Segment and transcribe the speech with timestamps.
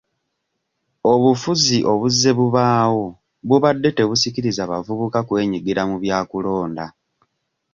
[1.11, 3.05] Obufuzi obuzze bubaawo
[3.47, 6.85] bubadde tebusikiriza bavubuka kwenyigira mu bya kulonda.